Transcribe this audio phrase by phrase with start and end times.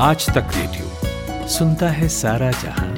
[0.00, 2.88] आज तक रेडियो सुनता है सारा जहाँ।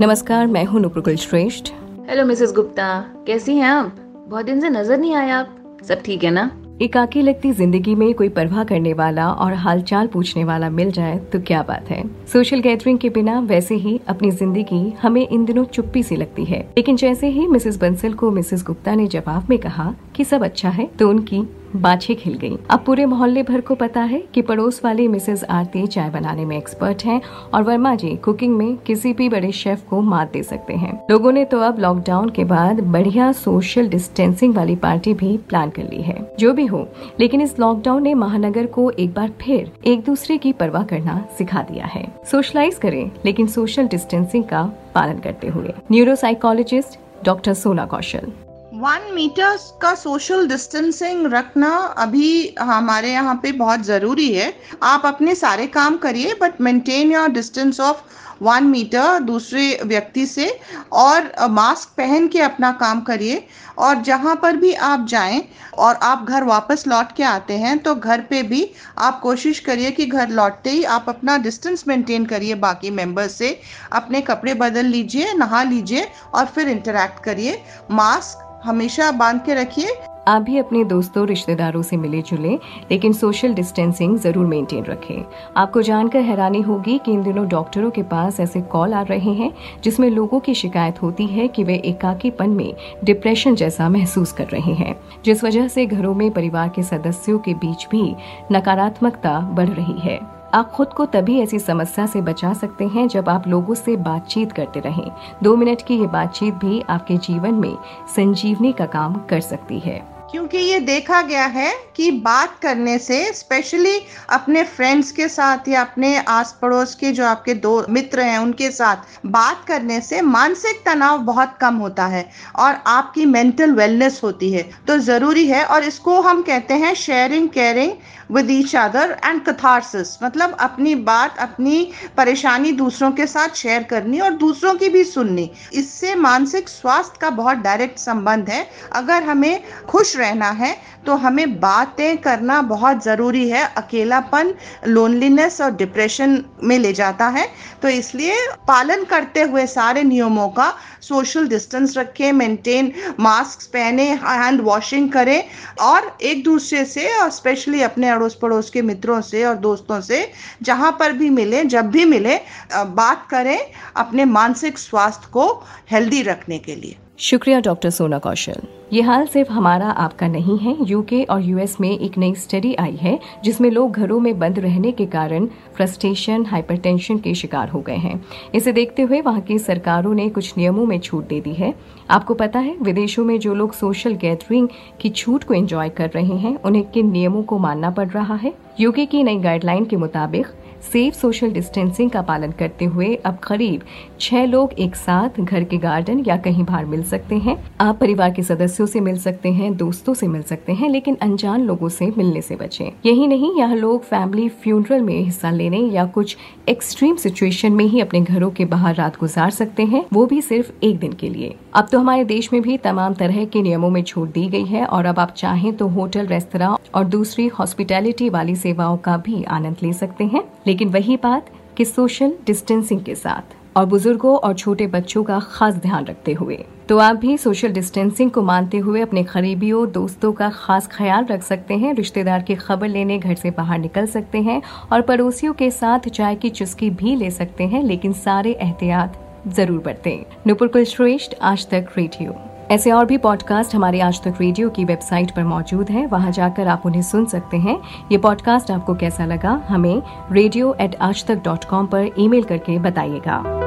[0.00, 1.72] नमस्कार मैं हूँ नुप्रकुल श्रेष्ठ।
[2.10, 2.88] हेलो मिसेस गुप्ता
[3.26, 3.96] कैसी हैं आप?
[4.28, 6.50] बहुत दिन से नज़र नहीं आया आप। सब ठीक है ना?
[6.82, 11.40] एकाकी लगती ज़िंदगी में कोई परवाह करने वाला और हालचाल पूछने वाला मिल जाए तो
[11.40, 12.02] क्या बात है?
[12.32, 16.60] सोशल गैदरिंग के बिना वैसे ही अपनी ज़िंदगी हमें इन दिनों चुप्पी सी लगती है।
[16.78, 20.68] लेकिन जैसे ही मिसेस बंसल को मिसेस गुप्ता ने जवाब में कहा कि सब अच्छा
[20.68, 21.42] है तो उनकी
[21.76, 25.86] बाछे खिल गई। अब पूरे मोहल्ले भर को पता है कि पड़ोस वाली मिसेस आरती
[25.86, 27.20] चाय बनाने में एक्सपर्ट हैं
[27.54, 31.32] और वर्मा जी कुकिंग में किसी भी बड़े शेफ को मात दे सकते हैं। लोगों
[31.32, 36.02] ने तो अब लॉकडाउन के बाद बढ़िया सोशल डिस्टेंसिंग वाली पार्टी भी प्लान कर ली
[36.02, 36.86] है। जो भी हो,
[37.20, 41.62] लेकिन इस लॉकडाउन ने महानगर को एक बार फिर एक दूसरे की परवाह करना सिखा
[41.62, 44.62] दिया है। सोशलाइज करें, लेकिन सोशल डिस्टेंसिंग का
[44.94, 48.32] पालन करते हुए। Neuropsychologist doctor Sona Kaushal
[48.80, 55.34] one metre का सोशल डिस्टेंसिंग रखना अभी हमारे यहाँ पे बहुत ज़रूरी है। आप अपने
[55.34, 58.00] सारे काम करिए but maintain your distance of
[58.42, 60.48] one metre दूसरे व्यक्ति से
[60.94, 63.46] और मास्क पहन के अपना काम करिए।
[63.78, 65.42] और जहाँ पर भी आप जाएँ
[65.78, 68.66] और आप घर वापस लौट के आते हैं तो घर पे भी
[68.98, 73.58] आप कोशिश करिए कि घर लौटते ही आप अपना डिस्टेंस मेंटेन करिए बाकी मेंबर्स से।
[73.92, 80.00] अपने कपड़े बदल लीजिए, नहा लीजिए और फिर इंटरेक्ट करिए। मास्क हमेशा बाँध के रखिए।
[80.28, 82.58] आप भी अपने दोस्तों, रिश्तेदारों से मिले जुले,
[82.90, 85.24] लेकिन सोशल डिस्टेंसिंग ज़रूर मेंटेन रखें।
[85.56, 89.52] आपको जानकर हैरानी होगी कि इन दिनों डॉक्टरों के पास ऐसे कॉल आ रहे हैं,
[89.84, 94.74] जिसमें लोगों की शिकायत होती है कि वे एकाकीपन में डिप्रेशन जैसा महसूस कर रहे
[94.74, 98.16] हैं, जिस वजह से घरों में परिवार के सदस्यों के बीच भी
[98.52, 103.28] नकारात्मकता बढ़ रही है। आप खुद को तभी ऐसी समस्या से बचा सकते हैं जब
[103.28, 105.10] आप लोगों से बातचीत करते रहें।
[105.42, 107.76] दो मिनट की ये बातचीत भी आपके जीवन में
[108.16, 113.32] संजीवनी का काम कर सकती है। क्योंकि ये देखा गया है कि बात करने से
[113.32, 113.96] स्पेशली
[114.30, 118.70] अपने फ्रेंड्स के साथ या अपने आस पड़ोस के जो आपके दो मित्र हैं, उनके
[118.70, 122.24] साथ बात करने से मानसिक तनाव बहुत कम होता है
[122.56, 127.48] और आपकी मेंटल वेलनेस होती है। तो ज़रूरी है और इसको हम कहते हैं sharing
[127.48, 127.92] caring
[128.30, 134.20] with each other and catharsis मतलब अपनी बात, अपनी परेशानी दूसरों के साथ शेयर करनी
[134.20, 139.62] और दूसरों की भी सुननी। इससे मानसिक स्वास्थ्य का बहुत डायरेक्ट संबंध है। अगर हमें
[139.88, 140.76] खुश रहना है
[141.06, 144.54] तो हमें बातें करना बहुत ज़रूरी है। अकेलापन
[144.86, 147.46] लोनलीनेस और डिप्रेशन में ले जाता है।
[147.82, 148.34] तो इसलिए
[148.68, 150.72] पालन करते हुए सारे नियमों का
[151.02, 155.42] सोशल डिस्टेंस रखें मेंटेन मास्क पहने हैंड वॉशिंग करें
[155.82, 160.30] और एक दूसरे से और स्पेशली अपने अड़ोस पड़ोस के मित्रों से और दोस्तों से
[160.62, 162.40] जहाँ पर भी मिले, जब भी मिले
[162.74, 163.58] बात करें
[163.96, 165.52] अपने मानसिक स्वास्थ्य को
[165.90, 170.76] हेल्दी रखने के लिए। शुक्रिया, डॉक्टर सोना कौशल। ये हाल सिर्फ़ हमारा आपका नहीं है।
[170.80, 174.92] यूके और यूएस में एक नई स्टडी आई है, जिसमें लोग घरों में बंद रहने
[174.92, 180.14] के कारण फ्रस्ट्रेशन हाइपरटेंशन के शिकार हो गए हैं। इसे देखते हुए वहाँ की सरकारों
[180.14, 181.74] ने कुछ नियमों में छूट दे दी है।
[182.10, 184.68] आपको पता है, विदेशों में जो लोग सोशल गैदरिंग
[185.00, 188.54] की छूट को एंजॉय कर रहे हैं, उन्हें किन नियमों को मानना पड़ रहा है?
[188.80, 190.46] यूके की नई गाइडलाइन के मुताबिक
[190.82, 193.80] सेफ़ सोशल डिस्टेंसिंग का पालन करते हुए अब करीब
[194.20, 198.30] छह लोग एक साथ घर के गार्डन या कहीं बाहर मिल सकते हैं। आप परिवार
[198.30, 202.06] के सदस्यों से मिल सकते हैं, दोस्तों से मिल सकते हैं, लेकिन अनजान लोगों से
[202.18, 206.36] मिलने से बचें। यही नहीं, यहाँ लोग फैमिली फ्यूनरल में हिस्सा लेने या कुछ
[206.68, 210.72] एक्सट्रीम सिचुएशन में ही अपने घरों के बाहर रात गुजार सकते हैं, वो भी सिर्फ़
[210.82, 214.02] एक दिन के लिए। अब तो हमारे देश में भी तमाम तरह के नियमों में
[214.02, 218.56] छूट दी गई है, और अब आप चाहें तो होटल, रेस्तरा और दूसरी हॉस्पिटैलिटी वाली
[218.70, 223.56] सेवाओं का भी आनंद ले सकते हैं। लेकिन वही बात कि सोशल डिस्टेंसिंग के साथ
[223.76, 226.58] और बुज़ुर्गों और छोटे बच्चों का खास ध्यान रखते हुए।
[226.88, 231.42] तो आप भी सोशल डिस्टेंसिंग को मानते हुए अपने करीबियों दोस्तों का खास ख्याल रख
[231.42, 234.60] सकते हैं, रिश्तेदार की खबर लेने, घर से बाहर निकल सकते हैं
[234.92, 239.82] और पड़ोसियों के साथ चाय की चुस्की भी ले सकते हैं, लेकिन सारे एहतियात ज़रूर
[239.84, 244.70] बरतें। नुपुर कुल श्रेष्ठ आज तक रेडियो। ऐसे और भी पॉडकास्ट हमारे आज तक रेडियो
[244.70, 247.80] की वेबसाइट पर मौजूद हैं। वहाँ जाकर आप उन्हें सुन सकते हैं।
[248.12, 249.62] ये पॉडकास्ट आपको कैसा लगा?
[249.68, 250.02] हमें
[250.32, 253.59] रेडियो एट आज तक डॉट कॉम पर ईमेल करके बताइएगा।